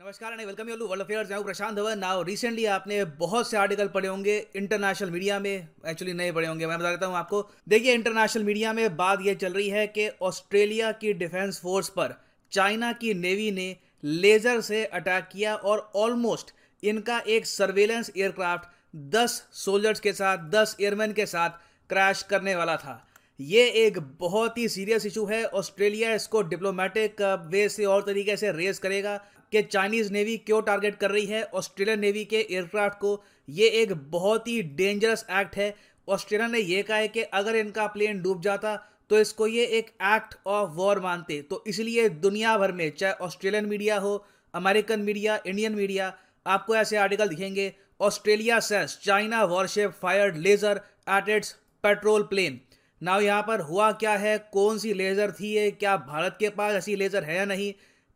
[0.00, 3.88] नमस्कार and welcome you world affairs, मैं Prashant Dhawan. Now recently आपने बहुत से आर्टिकल
[3.88, 7.94] पढ़े होंगे इंटरनेशनल मीडिया में एक्चुअली नहीं पढ़े होंगे। मैं बता देता हूँ आपको, देखिए
[7.94, 12.14] इंटरनेशनल मीडिया में बात यह चल रही है कि ऑस्ट्रेलिया की डिफेंस फोर्स पर
[12.52, 18.68] चाइना की नेवी ने लेजर से अटैक किया और ऑलमोस्ट इनका एक सर्वेलेंस एयरक्राफ्ट
[19.14, 21.60] 10 सोल्जर्स के साथ 10 एयरमैन के साथ
[21.90, 22.96] क्रैश करने वाला था।
[23.40, 28.50] ये एक बहुत ही सीरियस इशू है। ऑस्ट्रेलिया इसको डिप्लोमेटिक वे से और तरीके से
[28.52, 29.14] रेस करेगा।
[29.52, 31.42] कि चाइनीज़ नेवी क्यों टारगेट कर रही है?
[31.44, 35.74] ऑस्ट्रेलियन नेवी के एयरक्राफ्ट को ये एक बहुत ही डेंजरस एक्ट है।
[36.08, 38.76] ऑस्ट्रेलिया ने यह कहा है कि अगर इनका प्लेन डूब जाता
[39.10, 43.66] तो इसको ये एक एक्ट ऑफ़ वॉर मानते। तो इसलिए दुनिया भर में, चाहे ऑस्ट्रेलियन
[43.66, 44.24] मीडिया हो
[44.54, 46.12] अमेरिकन मीडिया इंडियन मीडिया
[46.46, 50.80] आपको ऐसे आर्टिकल दिखेंगे। Australia says China warship fired laser
[51.10, 51.52] at its
[51.84, 52.60] patrol plane
[53.00, 54.36] ना यहाँ पर हुआ क्या है?
[54.52, 55.70] कौन सी लेजर थी ये?
[55.72, 57.72] क्या भारत के पास ऐसी लेजर है या नहीं?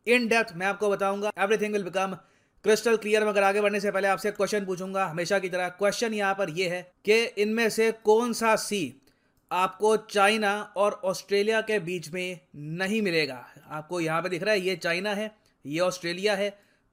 [0.07, 2.13] इन डेप्थ मैं आपको बताऊँगा। Everything will become
[2.65, 6.33] crystal clear मगर आगे बढ़ने से पहले आपसे क्वेश्चन पूछूँगा। हमेशा की तरह क्वेश्चन यहाँ
[6.33, 9.01] पर यह है कि इनमें से कौन सा सी
[9.51, 13.45] आपको चाइना और ऑस्ट्रेलिया के बीच में नहीं मिलेगा?
[13.69, 15.31] आपको यहाँ पे दिख रहा है, ये चाइना है,
[15.65, 16.49] ये ऑस्ट्रेलिया है।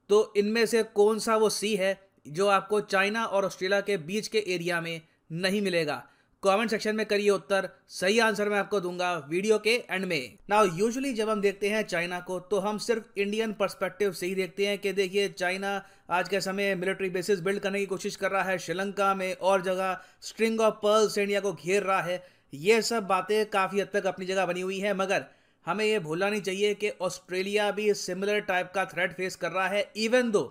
[0.09, 4.27] तो इनमें से कौन सा वो सी है जो आपको चाइना और ऑस्ट्रेलिया के बीच
[4.27, 6.03] के एरिया में नहीं मिलेगा?
[6.43, 10.65] कमेंट सेक्शन में करिए उत्तर, सही आंसर मैं आपको दूँगा वीडियो के एंड में। नाउ
[10.77, 14.65] यूजुअली जब हम देखते हैं चाइना को तो हम सिर्फ़ इंडियन पर्सपेक्टिव से ही देखते
[14.67, 18.43] हैं कि देखिए चाइना आज के समय मिलिट्री बेसिस बिल्ड करने की कोशिश कर रहा
[18.43, 22.81] है, श्रीलंका में और जगह स्ट्रिंग ऑफ़ पर्ल से इंडिया को घेर रहा है। ये
[22.81, 25.25] सब बातें काफ़ी हद तक अपनी जगह बनी हुई हैं, मगर
[25.65, 29.67] हमें ये भूलना नहीं चाहिए कि ऑस्ट्रेलिया भी सिमिलर टाइप का थ्रेट फेस कर रहा
[29.67, 30.43] है इवन दो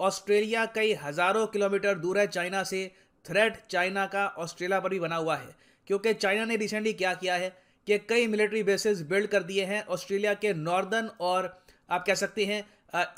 [0.00, 2.90] ऑस्ट्रेलिया कई हज़ारों किलोमीटर दूर है चाइना से
[3.28, 5.54] थ्रेट चाइना का ऑस्ट्रेलिया पर भी बना हुआ है,
[5.88, 7.48] क्योंकि चाइना ने रिसेंटली क्या किया है
[7.86, 11.56] कि कई मिलिट्री बेसिस बिल्ड कर दिए हैं ऑस्ट्रेलिया के नॉर्दर्न और
[11.90, 12.64] आप कह सकते हैं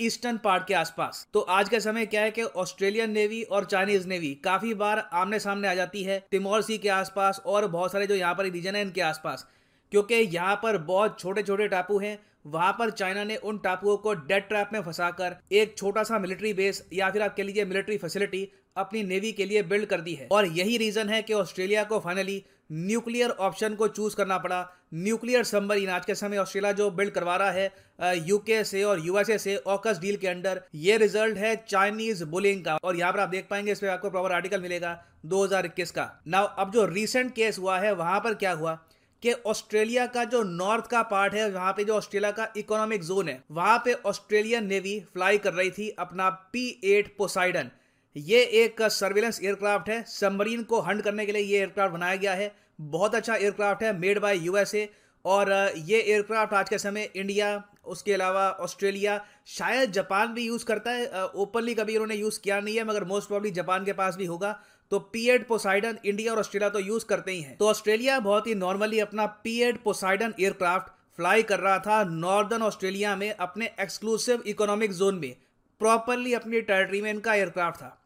[0.00, 4.06] ईस्टर्न पार्ट के आसपास। तो आज के समय क्या है कि ऑस्ट्रेलियन नेवी और चाइनीज़
[4.08, 8.07] नेवी काफ़ी बार आमने सामने आ जाती है तिमोर सी के आसपास और बहुत सारे
[8.07, 9.46] जो यहाँ पर रीजन है इनके आसपास,
[9.92, 14.13] क्योंकि यहाँ पर बहुत छोटे छोटे टापू हैं। वहाँ पर चाइना ने उन टापुओं को
[14.14, 17.96] डेड ट्रैप में फंसाकर एक छोटा सा मिलिट्री बेस या फिर आप कह लीजिए मिलिट्री
[17.98, 21.85] फैसिलिटी अपनी नेवी के लिए बिल्ड कर दी है। और यही रीजन है कि ऑस्ट्रेलिया
[21.85, 22.42] को फाइनली
[22.73, 27.36] न्यूक्लियर ऑप्शन को चूज़ करना पड़ा। न्यूक्लियर सबमरीन आज के समय ऑस्ट्रेलिया जो बिल्ड करवा
[27.36, 32.25] रहा है यूके से और यूएसए से ऑकस डील के अंडर ये रिज़ल्ट है चाइनीज़
[32.27, 35.91] बुलिंग का। और यहाँ पर आप देख पाएँगे इस पर आपको प्रॉपर आर्टिकल मिलेगा 2021
[35.91, 38.79] का। नाउ अब जो रिसेंट केस हुआ है, वहाँ पर क्या हुआ
[39.23, 43.29] कि ऑस्ट्रेलिया का जो नॉर्थ का पार्ट है, वहाँ पे जो ऑस्ट्रेलिया का इकोनॉमिक जोन
[43.29, 47.70] है, वहाँ पे ऑस्ट्रेलियन नेवी फ्लाई कर रही थी अपना पी एट पोसाइडन
[48.16, 52.34] ये एक सर्विलेंस एयरक्राफ्ट है। सबमरीन को हंड करने के लिए ये एयरक्राफ्ट बनाया गया
[52.34, 54.88] है। बहुत अच्छा एयरक्राफ्ट है, मेड बाय यूएसए।
[55.24, 60.90] और ये एयरक्राफ्ट आज के समय इंडिया, उसके अलावा ऑस्ट्रेलिया, शायद जापान भी यूज़ करता
[60.90, 64.27] है। ओपनली कभी उन्होंने यूज़ किया नहीं है, मगर मोस्ट प्रॉब्ली जापान के पास भी
[64.27, 64.58] होगा।
[64.90, 68.46] तो पी एड पोसाइडन इंडिया और ऑस्ट्रेलिया तो यूज़ करते ही हैं। तो ऑस्ट्रेलिया बहुत
[68.46, 73.70] ही नॉर्मली अपना P eight Poseidon aircraft fly कर रहा था नॉर्दर्न ऑस्ट्रेलिया में अपने
[73.80, 75.34] एक्सक्लूसिव इकोनॉमिक जोन में।
[75.80, 77.96] प्रॉपरली अपनी टेरिटरी में इनका एयरक्राफ्ट था।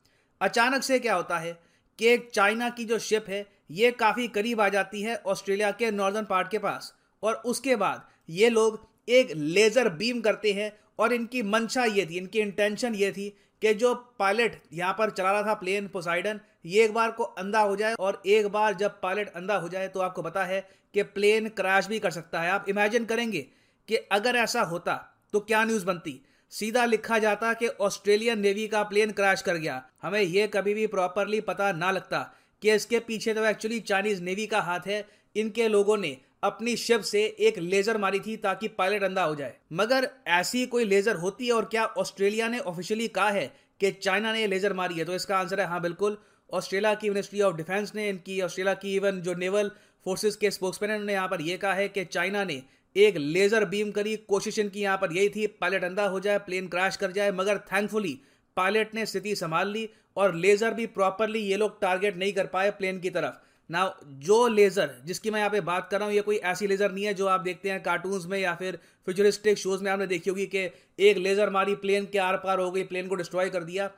[0.40, 1.58] अचानक से क्या होता है
[1.98, 5.90] कि एक चाइना की जो शिप है, ये काफ़ी करीब आ जाती है ऑस्ट्रेलिया के
[5.92, 11.12] नॉर्दर्न पार्ट के पास। और उसके बाद ये लोग एक लेज़र बीम करते हैं और
[11.12, 13.28] इनकी मंशा ये थी, इनकी इंटेंशन ये थी
[13.62, 17.60] कि जो पायलट यहाँ पर चला रहा था प्लेन पोसाइडन ये एक बार को अंधा
[17.60, 20.60] हो जाए और एक बार जब पायलट अंधा हो जाए तो आपको पता है
[20.94, 23.40] कि प्लेन क्रैश भी कर सकता है। आप इमेजिन करेंगे
[23.88, 24.94] कि अगर ऐसा होता
[25.32, 26.20] तो क्या न्यूज़ बनती?
[26.54, 30.86] सीधा लिखा जाता कि ऑस्ट्रेलियन नेवी का प्लेन क्रैश कर गया। हमें यह कभी भी
[30.86, 32.18] प्रॉपरली पता ना लगता
[32.62, 35.04] कि इसके पीछे तो एक्चुअली चाइनीज़ नेवी का हाथ है।
[35.36, 39.54] इनके लोगों ने अपनी शिप से एक लेजर मारी थी ताकि पायलट अंधा हो जाए।
[39.72, 43.46] मगर ऐसी कोई लेजर होती है और क्या ऑस्ट्रेलिया ने ऑफिशियली कहा है
[43.80, 45.04] कि चाइना ने लेजर मारी है?
[45.04, 46.18] तो इसका आंसर है हाँ बिल्कुल।
[46.50, 49.70] ऑस्ट्रेलिया की मिनिस्ट्री ऑफ़ डिफेंस ने इनकी, ऑस्ट्रेलिया की इवन जो नेवल
[50.06, 52.62] फोर्सेस के स्पोक्समैन ने यहाँ पर यह कहा है कि चाइना ने
[52.96, 56.66] एक लेजर बीम करी, कोशिश इनकी यहाँ पर यही थी, पायलट अंधा हो जाए, प्लेन
[56.68, 58.18] क्रैश कर जाए, मगर थैंकफुली
[58.56, 62.70] पायलट ने स्थिति संभाल ली और लेजर भी प्रॉपरली ये लोग टारगेट नहीं कर पाए
[62.72, 66.20] प्लेन की तरफ़। ना जो लेजर, जिसकी मैं यहाँ पे बात कर रहा हूँ, ये
[66.22, 69.82] कोई ऐसी लेजर नहीं है जो आप देखते हैं कार्टून्स में या फिर फ्यूचरिस्टिक शोज़
[69.84, 70.68] में आपने देखी होगी कि
[71.00, 73.90] एक लेजर मारी, प्लेन के आर पार हो गई, प्लेन को डिस्ट्रॉय कर दिया।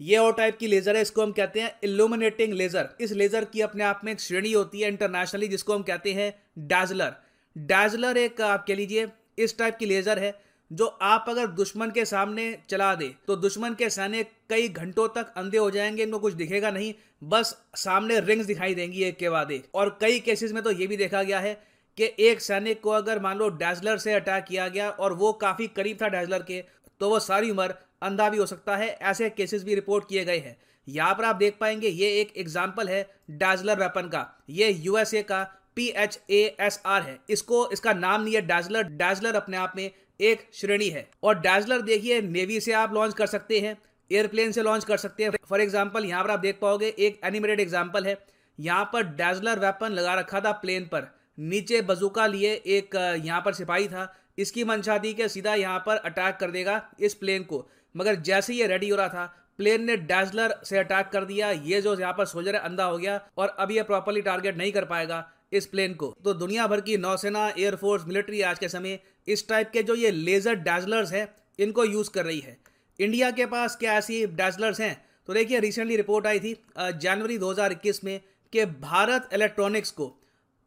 [0.00, 3.60] ये और टाइप की लेजर है, इसको हम कहते हैं इल्यूमिनेटिंग लेजर इस लेजर की
[3.60, 6.32] अपने आप में एक श्रेणी होती है इंटरनेशनली जिसको हम कहते हैं
[6.66, 7.14] डैजलर
[7.56, 9.06] डैजलर एक आप कह लीजिए,
[9.38, 10.34] इस टाइप की लेजर है,
[10.70, 15.32] जो आप अगर दुश्मन के सामने चला दे तो दुश्मन के सैनिक कई घंटों तक
[15.36, 16.92] अंधे हो जाएँगे, इनको कुछ दिखेगा नहीं,
[17.24, 20.86] बस सामने रिंग्स दिखाई देंगी एक के बाद एक। और कई केसेस में तो ये
[20.86, 21.54] भी देखा गया है
[21.98, 25.66] कि एक सैनिक को अगर मान लो डैजलर से अटैक किया गया, और वो काफ़ी
[25.68, 26.62] करीब था डैजलर के
[27.00, 30.38] तो वो सारी उम्र अंधा भी हो सकता है, ऐसे केसेस भी रिपोर्ट किए गए
[30.38, 30.56] हैं।
[30.86, 35.46] यहाँ पर आप देख पाएँगे, ये एक एग्ज़ाम्पल है डाजलर वेपन का, ये यूएसए का
[35.76, 39.72] P H A S R है। इसको, इसका नाम नहीं है डाजलर डाजलर अपने आप
[39.76, 39.90] में
[40.20, 43.76] एक श्रेणी है। और डाजलर देखिए नेवी से आप लॉन्च कर सकते हैं
[44.10, 47.60] एयरप्लेन से लॉन्च कर सकते हैं। फॉर एग्ज़ाम्पल यहाँ पर आप देख पाओगे, एक एनिमेटेड
[47.60, 48.16] एग्ज़ाम्पल है।
[48.58, 51.06] यहाँ पर डैजलर वेपन लगा रखा था प्लेन पर।
[51.38, 52.94] नीचे बजूका लिए एक,
[53.24, 57.14] यहाँ पर सिपाही था। इसकी मंशा थी कि सीधा यहाँ पर अटैक कर देगा इस
[57.14, 59.24] प्लेन को। मगर जैसे ये रेडी हो रहा था
[59.58, 62.98] प्लेन ने डैजलर से अटैक कर दिया। ये जो यहाँ पर सोल्जर है, अंधा हो
[62.98, 66.80] गया। और अब ये प्रॉपरली टारगेट नहीं कर पाएगा। इस प्लेन को। तो दुनिया भर
[66.80, 68.98] की नौसेना एयरफोर्स मिलिट्री आज के समय
[69.28, 72.56] इस टाइप के जो ये लेजर डैजलर्स हैं, इनको यूज़ कर रही है।
[72.98, 74.96] इंडिया के पास क्या ऐसी डैजलर्स हैं?
[75.28, 78.20] तो देखिए रिसेंटली रिपोर्ट आई थी जनवरी 2021 में
[78.52, 80.06] कि भारत इलेक्ट्रॉनिक्स को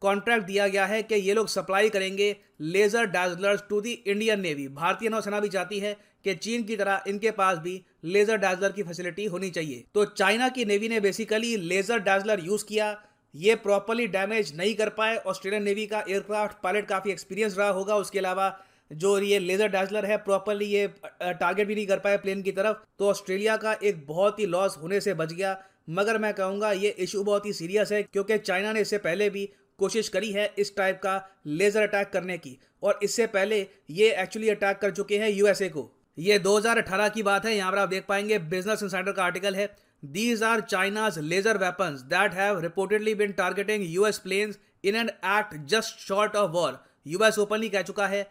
[0.02, 4.66] कॉन्ट्रैक्ट दिया गया है कि ये लोग सप्लाई करेंगे laser dazzlers to the Indian navy
[4.70, 8.82] भारतीय नौसेना भी चाहती है कि चीन की तरह इनके पास भी लेजर डाजलर की
[8.82, 12.92] फैसिलिटी होनी चाहिए। तो चाइना की नेवी ने बेसिकली लेजर डाजलर यूज़ किया
[13.34, 17.96] ये प्रॉपरली डैमेज नहीं कर पाए। ऑस्ट्रेलियन नेवी का एयरक्राफ्ट पायलट काफ़ी एक्सपीरियंस रहा होगा।
[17.96, 18.52] उसके अलावा
[18.90, 20.86] जो ये लेजर डाजलर है प्रॉपरली ये
[21.22, 24.76] टारगेट भी नहीं कर पाए प्लेन की तरफ़। तो ऑस्ट्रेलिया का एक बहुत ही लॉस
[24.82, 25.56] होने से बच गया।
[25.90, 29.48] मगर मैं कहूँगा ये इशू बहुत ही सीरियस है, क्योंकि चाइना ने इससे पहले भी
[29.78, 34.48] कोशिश करी है इस टाइप का लेजर अटैक करने की। और इससे पहले ये एक्चुअली
[34.50, 38.04] अटैक कर चुके हैं यूएसए को। ये 2018 की बात है, यहाँ पर आप देख
[38.08, 39.66] पाएँगे। बिज़नेस इंसाइडर का आर्टिकल है।
[40.04, 45.54] These are China's laser weapons that have reportedly been targeting US planes in an act
[45.66, 48.22] just short of war US openly कह चुका है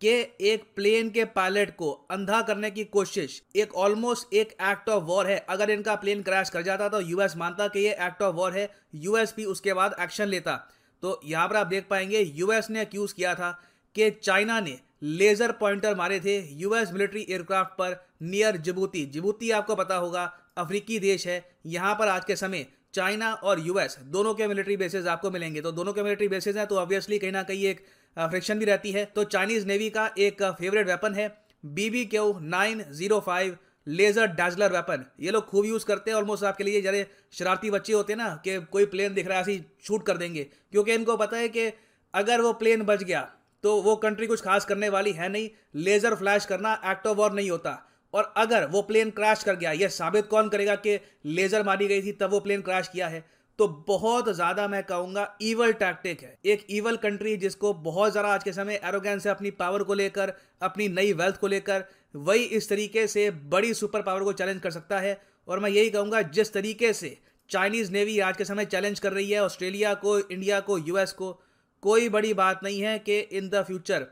[0.00, 5.04] कि एक प्लेन के पायलट को अंधा करने की कोशिश एक ऑलमोस्ट एक एक्ट ऑफ़
[5.04, 8.34] वॉर है। अगर इनका प्लेन क्रैश कर जाता तो यूएस मानता कि ये एक्ट ऑफ़
[8.36, 10.56] वॉर है। यूएस भी उसके बाद एक्शन लेता।
[11.02, 13.50] तो यहाँ पर आप देख पाएँगे यूएस ने अक्यूज किया था
[13.94, 19.74] कि चाइना ने लेजर पॉइंटर मारे थे। यूएस मिलिट्री एयरक्राफ्ट पर नियर जिबूती जिबूती आपको
[19.76, 20.24] पता होगा
[20.56, 25.06] अफ्रीकी देश है, यहाँ पर आज के समय चाइना और यूएस दोनों के मिलिट्री बेसेस
[25.06, 27.84] आपको मिलेंगे। तो दोनों के मिलिट्री बेसेस हैं तो ऑब्वियसली कहीं ना कहीं एक
[28.16, 31.28] फ्रिक्शन भी रहती है। तो चाइनीज़ नेवी का एक फेवरेट वेपन है
[31.64, 33.56] BB Q nine zero five
[33.86, 37.92] laser dazzler weapon ये लोग खूब यूज़ करते हैं ऑलमोस्ट आपके लिए जरे शरारती बच्चे
[37.92, 41.16] होते हैं ना, कि कोई प्लेन दिख रहा है, ऐसी शूट कर देंगे। क्योंकि इनको
[41.16, 41.70] पता है कि
[42.14, 43.20] अगर वो प्लेन बच गया
[43.64, 47.32] तो वो कंट्री कुछ खास करने वाली है नहीं। लेजर फ्लैश करना एक्ट ऑफ़ वॉर
[47.32, 47.72] नहीं होता।
[48.14, 52.02] और अगर वो प्लेन क्रैश कर गया, यह साबित कौन करेगा कि लेजर मारी गई
[52.02, 53.24] थी, तब वो प्लेन क्रैश किया है?
[53.58, 58.44] तो बहुत ज़्यादा मैं कहूँगा ईवल टैक्टिक है। एक ईवल कंट्री जिसको बहुत ज़्यादा आज
[58.44, 60.32] के समय एरोगेंस से अपनी पावर को लेकर,
[60.62, 64.70] अपनी नई वेल्थ को लेकर, वही इस तरीके से बड़ी सुपर पावर को चैलेंज कर
[64.70, 67.16] सकता है। और मैं यही कहूँगा, जिस तरीके से
[67.50, 71.32] चाइनीज़ नेवी आज के समय चैलेंज कर रही है ऑस्ट्रेलिया को इंडिया को यूएस को,
[71.82, 74.06] कोई बड़ी बात नहीं है कि इन द फ्यूचर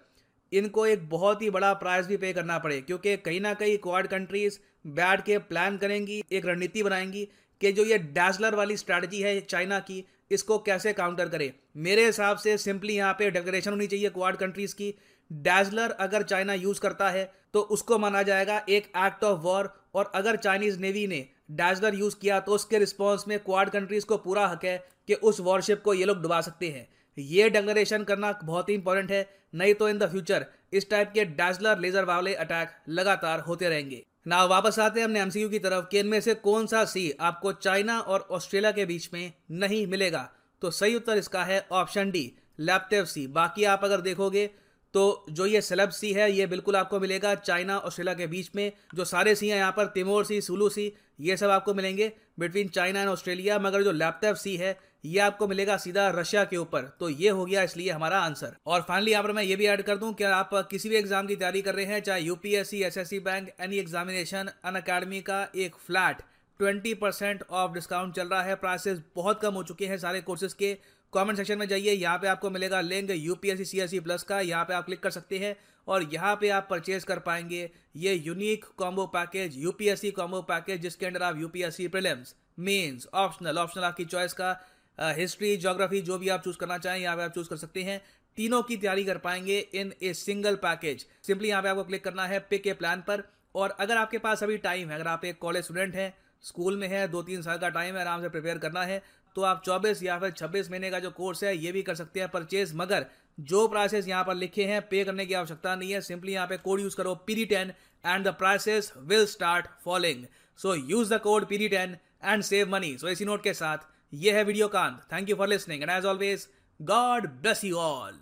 [0.52, 4.06] इनको एक बहुत ही बड़ा प्राइस भी पे करना पड़े, क्योंकि कहीं ना कहीं क्वाड
[4.06, 4.58] कंट्रीज़
[4.88, 7.28] बैठ के प्लान करेंगी, एक रणनीति बनाएँगी
[7.60, 12.36] कि जो ये डैजलर वाली स्ट्रैटेजी है चाइना की, इसको कैसे काउंटर करे। मेरे हिसाब
[12.36, 14.94] से सिंपली यहाँ पे डिक्लेरेशन होनी चाहिए क्वाड कंट्रीज़ की।
[15.30, 20.10] डैजलर अगर चाइना यूज़ करता है तो उसको माना जाएगा एक एक्ट ऑफ़ वॉर और
[20.14, 24.46] अगर चाइनीज़ नेवी ने डैजलर यूज़ किया तो उसके रिस्पॉन्स में क्वाड कंट्रीज़ को पूरा
[24.46, 24.76] हक है
[25.08, 29.10] कि उस वॉरशिप को ये लोग डुबा सकते हैं। ये डिक्लेरेशन करना बहुत ही इंपॉर्टेंट
[29.12, 33.68] है। नहीं तो इन द फ्यूचर इस टाइप के डैजलर लेजर वाले अटैक लगातार होते
[33.68, 37.10] रहेंगे। ना वापस आते हैं हमने एमसीयू की तरफ़ कि इनमें से कौन सा सी
[37.20, 40.28] आपको चाइना और ऑस्ट्रेलिया के बीच में नहीं मिलेगा।
[40.62, 44.46] तो सही उत्तर इसका है ऑप्शन डी लैपटेव सी बाकी आप अगर देखोगे
[44.94, 48.72] तो जो ये सेलब सी है, ये बिल्कुल आपको मिलेगा चाइना ऑस्ट्रेलिया के बीच में।
[48.94, 52.68] जो सारे सी हैं यहाँ पर तिमोर सी सुलू सी ये सब आपको मिलेंगे बिटवीन
[52.68, 56.82] चाइना एंड ऑस्ट्रेलिया मगर जो लैपटॉप सी है ये आपको मिलेगा सीधा रशिया के ऊपर।
[57.00, 59.82] तो ये हो गया इसलिए हमारा आंसर। और फाइनली यहाँ पर मैं ये भी ऐड
[59.82, 63.18] कर दूँ कि आप किसी भी एग्ज़ाम की तैयारी कर रहे हैं, चाहे UPSC SSC
[63.20, 66.22] bank any examination Unacademy का एक flat
[66.60, 70.52] twenty percent of discount चल रहा है। प्राइसेस बहुत कम हो चुके हैं सारे कोर्सेज
[70.54, 70.76] के।
[71.12, 74.74] कमेंट सेक्शन में जाइए, यहाँ पे आपको मिलेगा लिंक यूपीएससी सीएससी प्लस का। यहाँ पे
[74.74, 75.56] आप क्लिक कर सकते हैं
[75.88, 81.06] और यहाँ पे आप परचेज कर पाएँगे ये unique combo package UPSC combo package जिसके
[81.06, 84.52] अंदर आप UPSC prelims mains optional optional आपकी चॉइस का
[85.00, 88.00] हिस्ट्री जोग्राफी जो भी आप चूज़ करना चाहें, यहाँ पे आप चूज़ कर सकते हैं।
[88.38, 92.26] तीनों की तैयारी कर पाएँगे in a single package simply यहाँ पे आपको क्लिक करना
[92.26, 93.22] है पिक ए प्लान पर।
[93.54, 96.12] और अगर आपके पास अभी टाइम है, अगर आप एक कॉलेज स्टूडेंट हैं
[96.44, 99.02] स्कूल में है दो तीन साल का टाइम है, आराम से प्रिपेयर करना है
[99.36, 102.20] तो आप 24 या फिर 26 महीने का जो कोर्स है, ये भी कर सकते
[102.20, 103.06] हैं परचेज मगर
[103.40, 106.56] जो प्राइसेस यहाँ पर लिखे हैं पे करने की आवश्यकता नहीं है। सिंपली यहाँ पे
[106.58, 107.72] कोड यूज़ करो PD ten
[108.04, 110.24] and the prices will start following
[110.58, 114.32] so use the code PD ten and save money सो इसी नोट के साथ ये
[114.32, 116.46] है video Kant thank you for listening and as always
[116.80, 118.14] God bless you all